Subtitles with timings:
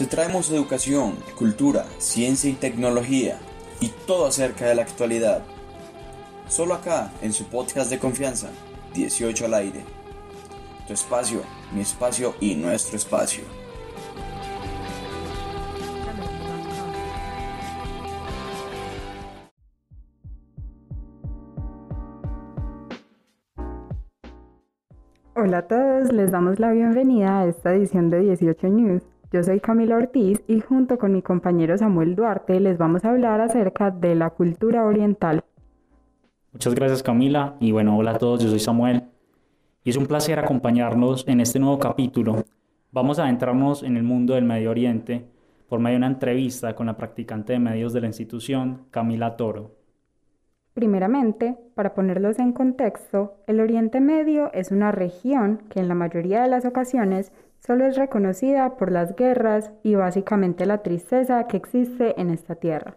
[0.00, 3.38] Te traemos educación, cultura, ciencia y tecnología
[3.80, 5.42] y todo acerca de la actualidad.
[6.48, 8.48] Solo acá, en su podcast de confianza,
[8.94, 9.84] 18 al aire.
[10.86, 11.42] Tu espacio,
[11.74, 13.44] mi espacio y nuestro espacio.
[25.36, 29.19] Hola a todos, les damos la bienvenida a esta edición de 18 News.
[29.32, 33.40] Yo soy Camila Ortiz y junto con mi compañero Samuel Duarte les vamos a hablar
[33.40, 35.44] acerca de la cultura oriental.
[36.52, 39.04] Muchas gracias Camila y bueno, hola a todos, yo soy Samuel
[39.84, 42.42] y es un placer acompañarnos en este nuevo capítulo.
[42.90, 45.28] Vamos a adentrarnos en el mundo del Medio Oriente
[45.68, 49.76] por medio de una entrevista con la practicante de medios de la institución, Camila Toro.
[50.74, 56.42] Primeramente, para ponerlos en contexto, el Oriente Medio es una región que en la mayoría
[56.42, 62.20] de las ocasiones solo es reconocida por las guerras y básicamente la tristeza que existe
[62.20, 62.96] en esta tierra.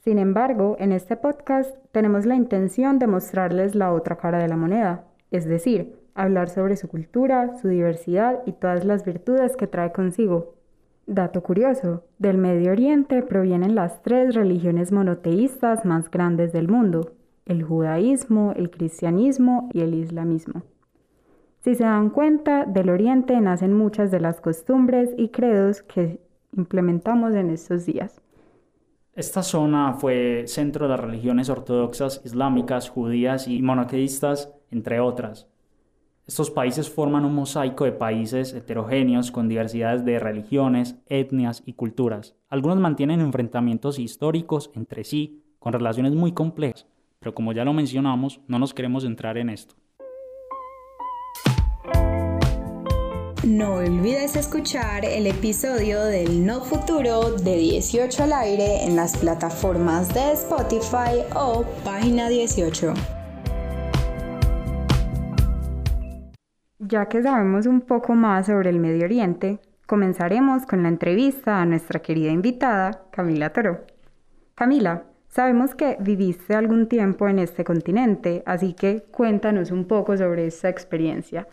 [0.00, 4.56] Sin embargo, en este podcast tenemos la intención de mostrarles la otra cara de la
[4.56, 9.92] moneda, es decir, hablar sobre su cultura, su diversidad y todas las virtudes que trae
[9.92, 10.54] consigo.
[11.06, 17.12] Dato curioso, del Medio Oriente provienen las tres religiones monoteístas más grandes del mundo,
[17.46, 20.62] el judaísmo, el cristianismo y el islamismo.
[21.60, 26.20] Si se dan cuenta, del Oriente nacen muchas de las costumbres y credos que
[26.56, 28.20] implementamos en estos días.
[29.14, 35.48] Esta zona fue centro de las religiones ortodoxas, islámicas, judías y monoteístas, entre otras.
[36.28, 42.36] Estos países forman un mosaico de países heterogéneos con diversidades de religiones, etnias y culturas.
[42.48, 46.86] Algunos mantienen enfrentamientos históricos entre sí, con relaciones muy complejas,
[47.18, 49.74] pero como ya lo mencionamos, no nos queremos entrar en esto.
[53.48, 60.12] No olvides escuchar el episodio del No Futuro de 18 al aire en las plataformas
[60.12, 62.92] de Spotify o Página 18.
[66.78, 71.64] Ya que sabemos un poco más sobre el Medio Oriente, comenzaremos con la entrevista a
[71.64, 73.86] nuestra querida invitada, Camila Toro.
[74.56, 80.46] Camila, sabemos que viviste algún tiempo en este continente, así que cuéntanos un poco sobre
[80.46, 81.48] esta experiencia.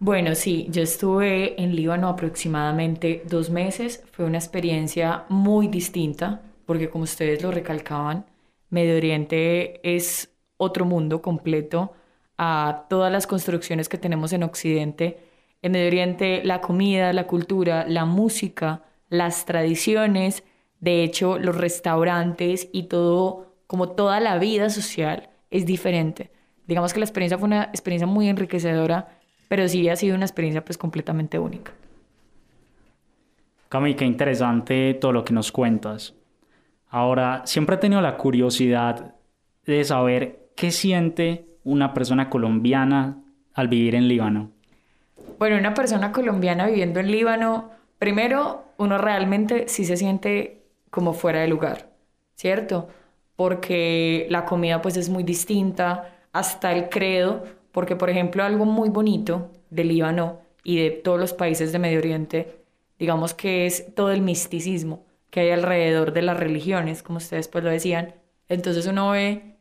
[0.00, 4.04] Bueno, sí, yo estuve en Líbano aproximadamente dos meses.
[4.12, 8.24] Fue una experiencia muy distinta, porque como ustedes lo recalcaban,
[8.70, 11.92] Medio Oriente es otro mundo completo
[12.36, 15.18] a todas las construcciones que tenemos en Occidente.
[15.62, 20.44] En Medio Oriente, la comida, la cultura, la música, las tradiciones,
[20.80, 26.30] de hecho, los restaurantes y todo, como toda la vida social, es diferente.
[26.68, 29.17] Digamos que la experiencia fue una experiencia muy enriquecedora
[29.48, 31.72] pero sí ha sido una experiencia pues completamente única.
[33.68, 36.14] Cami, qué interesante todo lo que nos cuentas.
[36.88, 39.14] Ahora, siempre he tenido la curiosidad
[39.66, 43.18] de saber qué siente una persona colombiana
[43.52, 44.50] al vivir en Líbano.
[45.38, 51.40] Bueno, una persona colombiana viviendo en Líbano, primero, uno realmente sí se siente como fuera
[51.40, 51.90] de lugar,
[52.34, 52.88] ¿cierto?
[53.36, 58.88] Porque la comida pues es muy distinta, hasta el credo porque, por ejemplo, algo muy
[58.88, 62.58] bonito del Líbano y de todos los países de Medio Oriente,
[62.98, 67.64] digamos que es todo el misticismo que hay alrededor de las religiones, como ustedes pues
[67.64, 68.14] lo decían.
[68.48, 69.56] Entonces uno ve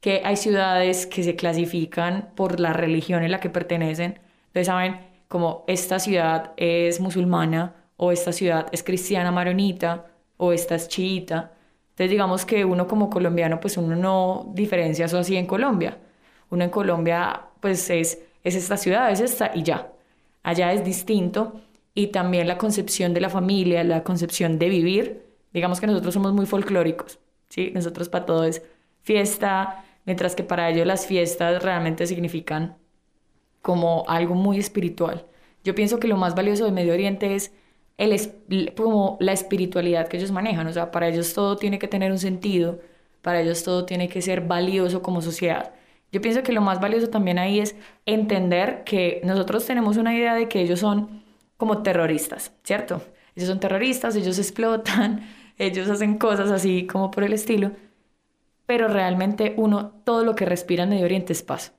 [0.00, 4.18] que hay ciudades que se clasifican por la religión en la que pertenecen.
[4.48, 10.06] Entonces saben como esta ciudad es musulmana o esta ciudad es cristiana maronita
[10.36, 11.52] o esta es chiita.
[11.90, 15.98] Entonces digamos que uno como colombiano pues uno no diferencia eso así en Colombia.
[16.50, 19.90] Uno en Colombia pues es, es esta ciudad, es esta y ya.
[20.42, 21.62] Allá es distinto
[21.94, 25.24] y también la concepción de la familia, la concepción de vivir.
[25.54, 27.70] Digamos que nosotros somos muy folclóricos, ¿sí?
[27.74, 28.62] Nosotros para todo es
[29.02, 32.76] fiesta, mientras que para ellos las fiestas realmente significan
[33.62, 35.24] como algo muy espiritual.
[35.64, 37.52] Yo pienso que lo más valioso de Medio Oriente es
[37.98, 40.66] el, como la espiritualidad que ellos manejan.
[40.66, 42.80] O sea, para ellos todo tiene que tener un sentido,
[43.22, 45.74] para ellos todo tiene que ser valioso como sociedad.
[46.12, 47.74] Yo pienso que lo más valioso también ahí es
[48.06, 51.24] entender que nosotros tenemos una idea de que ellos son
[51.56, 53.02] como terroristas, ¿cierto?
[53.34, 55.22] Ellos son terroristas, ellos explotan,
[55.58, 57.72] ellos hacen cosas así como por el estilo,
[58.66, 61.74] pero realmente uno, todo lo que respira en Medio Oriente es paz,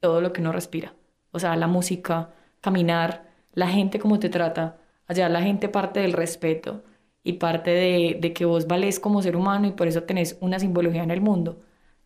[0.00, 0.94] todo lo que no respira.
[1.32, 2.30] O sea, la música,
[2.60, 6.84] caminar, la gente como te trata, allá la gente parte del respeto
[7.22, 10.58] y parte de, de que vos vales como ser humano y por eso tenés una
[10.58, 11.60] simbología en el mundo.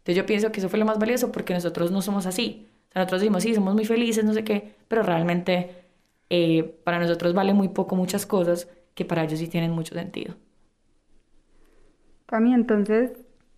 [0.08, 2.66] Entonces yo pienso que eso fue lo más valioso porque nosotros no somos así.
[2.94, 5.84] nosotros decimos, sí, somos muy felices, no sé qué, pero realmente
[6.30, 10.34] eh, para nosotros vale muy poco muchas cosas que para ellos sí tienen mucho sentido.
[12.24, 13.10] Cami, entonces,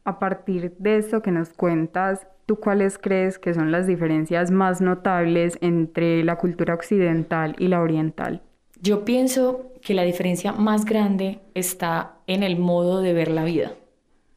[0.02, 4.80] a partir de esto que nos cuentas, ¿tú cuáles crees que son las diferencias más
[4.80, 8.42] notables entre la cultura occidental y la oriental?
[8.82, 13.74] Yo pienso que la diferencia más grande está en el modo de ver la vida,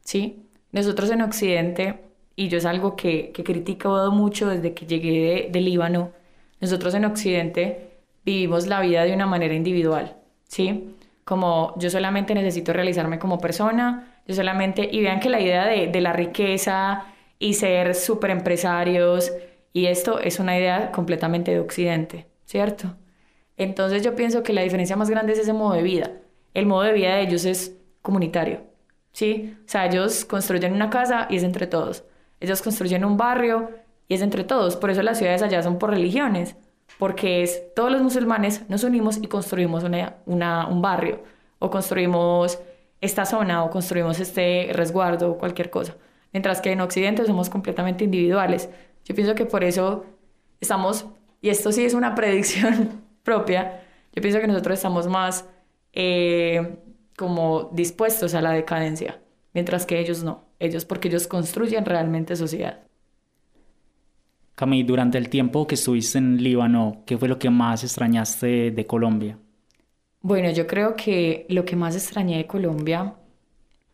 [0.02, 0.43] ¿sí?
[0.74, 2.00] Nosotros en Occidente,
[2.34, 6.10] y yo es algo que, que critico mucho desde que llegué de, de Líbano,
[6.60, 7.92] nosotros en Occidente
[8.24, 10.16] vivimos la vida de una manera individual,
[10.48, 10.96] ¿sí?
[11.24, 15.86] Como yo solamente necesito realizarme como persona, yo solamente, y vean que la idea de,
[15.86, 17.04] de la riqueza
[17.38, 19.32] y ser súper empresarios,
[19.72, 22.96] y esto es una idea completamente de Occidente, ¿cierto?
[23.56, 26.10] Entonces yo pienso que la diferencia más grande es ese modo de vida.
[26.52, 28.73] El modo de vida de ellos es comunitario,
[29.14, 29.56] ¿sí?
[29.64, 32.04] O sea, ellos construyen una casa y es entre todos.
[32.40, 33.70] Ellos construyen un barrio
[34.08, 34.76] y es entre todos.
[34.76, 36.56] Por eso las ciudades allá son por religiones,
[36.98, 41.22] porque es todos los musulmanes nos unimos y construimos una, un barrio
[41.58, 42.58] o construimos
[43.00, 45.96] esta zona o construimos este resguardo o cualquier cosa.
[46.32, 48.68] Mientras que en Occidente somos completamente individuales.
[49.04, 50.04] Yo pienso que por eso
[50.60, 51.06] estamos,
[51.40, 53.80] y esto sí es una predicción propia,
[54.12, 55.44] yo pienso que nosotros estamos más
[55.92, 56.76] eh,
[57.16, 59.20] como dispuestos a la decadencia,
[59.52, 60.44] mientras que ellos no.
[60.58, 62.80] Ellos porque ellos construyen realmente sociedad.
[64.54, 68.86] Cami, durante el tiempo que estuviste en Líbano, ¿qué fue lo que más extrañaste de
[68.86, 69.36] Colombia?
[70.20, 73.14] Bueno, yo creo que lo que más extrañé de Colombia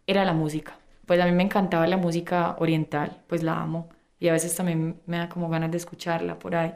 [0.07, 0.79] era la música.
[1.07, 3.89] Pues a mí me encantaba la música oriental, pues la amo.
[4.21, 6.75] Y a veces también me da como ganas de escucharla por ahí.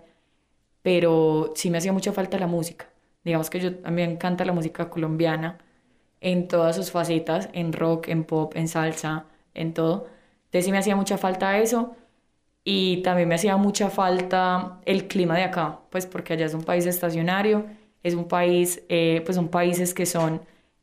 [0.83, 2.89] Pero sí me hacía mucha falta la música.
[3.23, 5.59] Digamos que yo también me encanta la música colombiana
[6.25, 10.09] en todas sus facetas, en rock, en pop, en salsa, en todo.
[10.47, 11.97] Entonces sí me hacía mucha falta eso
[12.65, 16.65] y también me hacía mucha falta el clima de acá, pues porque allá es un
[16.65, 17.67] país estacionario,
[18.03, 20.43] es un país, eh, pues son países que son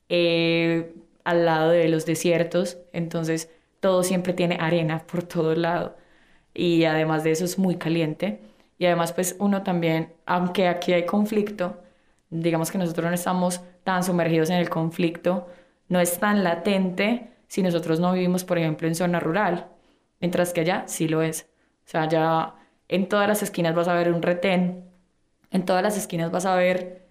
[0.10, 0.94] eh,
[1.24, 3.50] al lado de los desiertos, entonces
[3.80, 5.98] todo siempre tiene arena por todo lado
[6.54, 8.42] y además de eso es muy caliente
[8.78, 11.78] y además pues uno también, aunque aquí hay conflicto,
[12.30, 15.48] digamos que nosotros no estamos tan sumergidos en el conflicto,
[15.90, 19.68] no es tan latente si nosotros no vivimos, por ejemplo, en zona rural,
[20.20, 21.50] mientras que allá sí lo es.
[21.86, 22.56] O sea, ya
[22.88, 24.86] en todas las esquinas vas a ver un retén,
[25.52, 27.08] en todas las esquinas vas a ver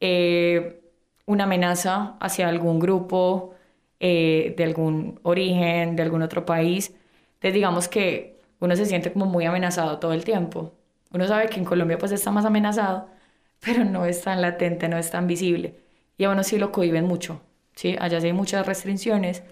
[0.00, 0.82] eh,
[1.26, 3.54] una amenaza hacia algún grupo
[4.00, 6.94] eh, de algún origen, de algún otro país.
[7.34, 10.72] Entonces digamos que uno se siente como muy amenazado todo el tiempo.
[11.12, 13.08] Uno sabe que en Colombia pues está más amenazado,
[13.60, 15.85] pero no es tan latente, no es tan visible.
[16.18, 17.40] Y a uno sí lo cohiben mucho,
[17.74, 17.96] ¿sí?
[17.98, 19.42] Allá hay muchas restricciones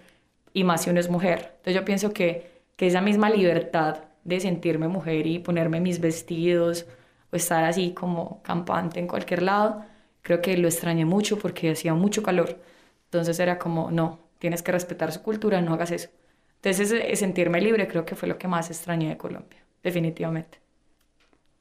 [0.53, 1.53] y más si uno es mujer.
[1.59, 6.87] Entonces yo pienso que, que esa misma libertad de sentirme mujer y ponerme mis vestidos
[7.33, 9.85] o estar así como campante en cualquier lado,
[10.23, 12.61] creo que lo extrañé mucho porque hacía mucho calor.
[13.07, 16.09] Entonces era como, no, tienes que respetar su cultura, no hagas eso.
[16.63, 20.64] Entonces sentirme libre creo que fue lo que más extrañé de Colombia, definitivamente.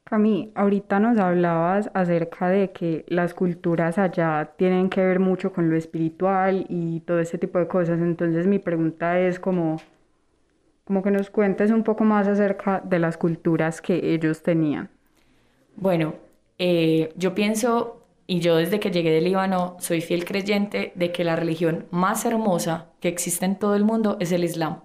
[0.04, 5.70] Cami, ahorita nos hablabas acerca de que las culturas allá tienen que ver mucho con
[5.70, 8.00] lo espiritual y todo ese tipo de cosas.
[8.00, 9.80] Entonces mi pregunta es como,
[10.84, 14.90] como que nos cuentes un poco más acerca de las culturas que ellos tenían.
[15.74, 16.16] Bueno,
[16.58, 21.24] eh, yo pienso, y yo desde que llegué de Líbano soy fiel creyente de que
[21.24, 24.80] la religión más hermosa que existe en todo el mundo es el Islam.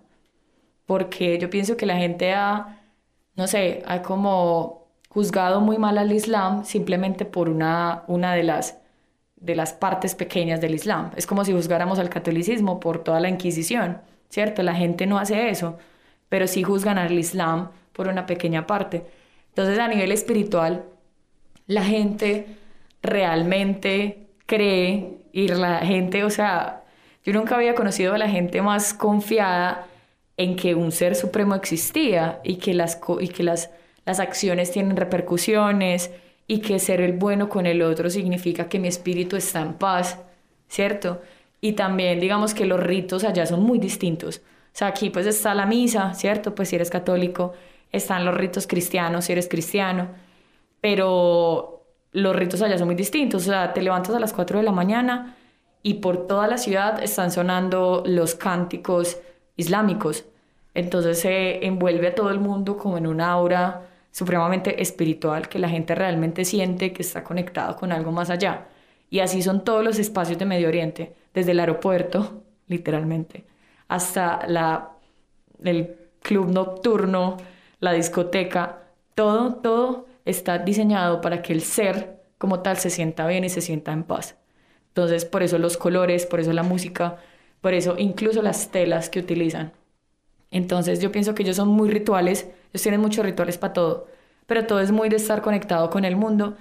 [0.85, 2.81] Porque yo pienso que la gente ha,
[3.35, 4.78] no sé, ha como
[5.09, 8.79] juzgado muy mal al Islam simplemente por una, una de, las,
[9.35, 11.11] de las partes pequeñas del Islam.
[11.15, 14.63] Es como si juzgáramos al catolicismo por toda la Inquisición, ¿cierto?
[14.63, 15.77] La gente no hace eso
[16.29, 19.03] pero sí juzgan al Islam por una pequeña parte.
[19.49, 20.85] Entonces, a nivel espiritual,
[21.67, 22.45] la gente
[23.01, 26.83] realmente cree y la gente, o sea,
[27.25, 29.87] yo nunca había conocido a la gente más confiada
[30.37, 33.71] en que un ser supremo existía y que las, y que las,
[34.05, 36.11] las acciones tienen repercusiones
[36.47, 40.17] y que ser el bueno con el otro significa que mi espíritu está en paz,
[40.67, 41.21] ¿cierto?
[41.61, 44.37] Y también digamos que los ritos allá son muy distintos.
[44.37, 46.55] O sea, aquí pues está la misa, ¿cierto?
[46.55, 47.53] Pues si eres católico,
[47.91, 50.09] están los ritos cristianos, si eres cristiano,
[50.81, 53.43] pero los ritos allá son muy distintos.
[53.43, 55.35] O sea, te levantas a las 4 de la mañana
[55.83, 59.17] y por toda la ciudad están sonando los cánticos
[59.55, 60.25] islámicos.
[60.73, 65.69] Entonces se envuelve a todo el mundo como en una aura supremamente espiritual que la
[65.69, 68.67] gente realmente siente que está conectado con algo más allá.
[69.09, 73.45] Y así son todos los espacios de Medio Oriente, desde el aeropuerto, literalmente,
[73.87, 74.91] hasta la,
[75.63, 77.37] el club nocturno,
[77.79, 78.83] la discoteca,
[79.15, 83.61] todo, todo está diseñado para que el ser como tal se sienta bien y se
[83.61, 84.37] sienta en paz.
[84.89, 87.17] Entonces, por eso los colores, por eso la música,
[87.61, 89.73] por eso incluso las telas que utilizan.
[90.51, 94.07] Entonces, yo pienso que ellos son muy rituales, ellos tienen muchos rituales para todo,
[94.47, 96.55] pero todo es muy de estar conectado con el mundo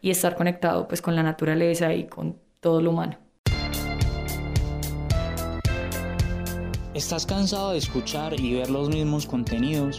[0.00, 3.18] y estar conectado pues con la naturaleza y con todo lo humano.
[6.94, 9.98] ¿Estás cansado de escuchar y ver los mismos contenidos?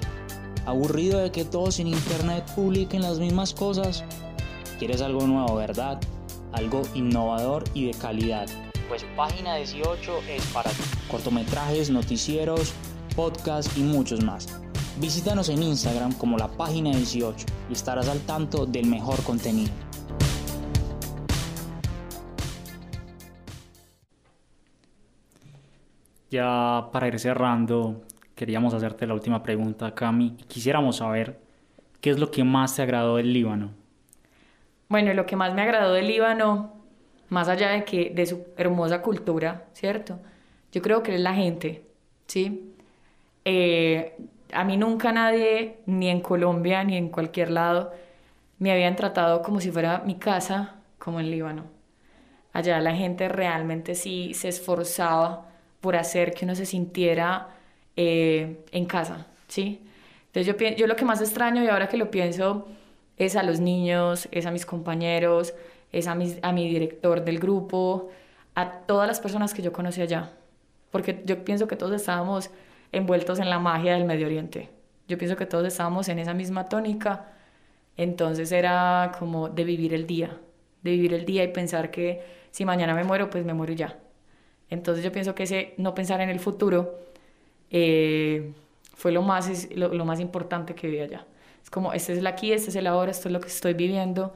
[0.65, 4.05] ¿Aburrido de que todos en internet publiquen las mismas cosas?
[4.79, 5.99] ¿Quieres algo nuevo, verdad?
[6.53, 8.47] Algo innovador y de calidad.
[8.87, 10.83] Pues Página 18 es para ti.
[11.09, 12.73] Cortometrajes, noticieros,
[13.13, 14.47] podcasts y muchos más.
[14.99, 19.71] Visítanos en Instagram como la Página 18 y estarás al tanto del mejor contenido.
[26.29, 28.01] Ya para ir cerrando,
[28.35, 30.35] queríamos hacerte la última pregunta, Cami.
[30.47, 31.39] Quisiéramos saber
[32.01, 33.71] qué es lo que más te agradó del Líbano.
[34.89, 36.73] Bueno, lo que más me agradó del Líbano,
[37.29, 40.19] más allá de que de su hermosa cultura, ¿cierto?
[40.71, 41.85] Yo creo que es la gente,
[42.27, 42.72] ¿sí?
[43.45, 44.15] Eh,
[44.51, 47.91] a mí nunca nadie, ni en Colombia ni en cualquier lado,
[48.59, 51.63] me habían tratado como si fuera mi casa, como en Líbano.
[52.53, 55.49] Allá la gente realmente sí se esforzaba
[55.81, 57.49] por hacer que uno se sintiera
[57.97, 59.81] eh, en casa, ¿sí?
[60.27, 62.67] Entonces yo, yo lo que más extraño y ahora que lo pienso
[63.17, 65.53] es a los niños, es a mis compañeros,
[65.91, 68.09] es a mi, a mi director del grupo,
[68.55, 70.31] a todas las personas que yo conocí allá.
[70.91, 72.49] Porque yo pienso que todos estábamos
[72.93, 74.69] envueltos en la magia del Medio Oriente.
[75.07, 77.33] Yo pienso que todos estábamos en esa misma tónica.
[77.97, 80.37] Entonces era como de vivir el día,
[80.81, 82.21] de vivir el día y pensar que
[82.51, 83.99] si mañana me muero, pues me muero ya.
[84.69, 86.99] Entonces yo pienso que ese no pensar en el futuro
[87.69, 88.53] eh,
[88.95, 91.25] fue lo más, lo, lo, más importante que vi allá.
[91.61, 93.73] Es como, este es el aquí, este es el ahora, esto es lo que estoy
[93.73, 94.33] viviendo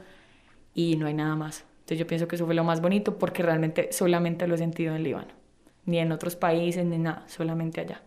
[0.73, 1.65] y no hay nada más.
[1.79, 4.95] Entonces yo pienso que eso fue lo más bonito porque realmente solamente lo he sentido
[4.95, 5.33] en Líbano,
[5.85, 8.01] ni en otros países, ni nada, solamente allá.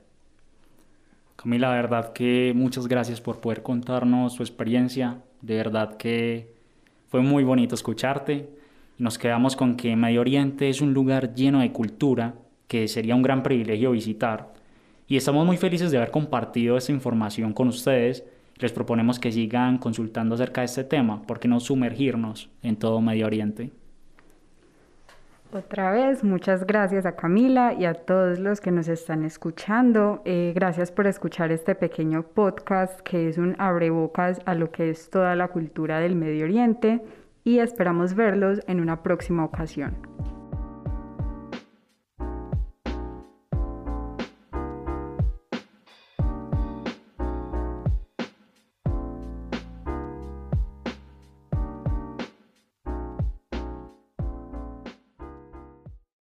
[1.43, 5.23] Camila, la verdad que muchas gracias por poder contarnos su experiencia.
[5.41, 6.53] De verdad que
[7.09, 8.51] fue muy bonito escucharte.
[8.99, 12.35] Nos quedamos con que Medio Oriente es un lugar lleno de cultura
[12.69, 14.53] que sería un gran privilegio visitar.
[15.09, 18.23] Y estamos muy felices de haber compartido esta información con ustedes.
[18.57, 23.25] Les proponemos que sigan consultando acerca de este tema, porque no sumergirnos en todo Medio
[23.25, 23.71] Oriente.
[25.53, 30.23] Otra vez, muchas gracias a Camila y a todos los que nos están escuchando.
[30.25, 35.11] Eh, gracias por escuchar este pequeño podcast que es un abrebocas a lo que es
[35.11, 37.03] toda la cultura del Medio Oriente
[37.43, 39.97] y esperamos verlos en una próxima ocasión.